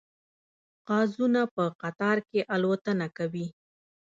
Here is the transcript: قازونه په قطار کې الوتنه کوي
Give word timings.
قازونه 0.87 1.41
په 1.55 1.63
قطار 1.81 2.17
کې 2.29 2.39
الوتنه 2.55 3.07
کوي 3.17 3.47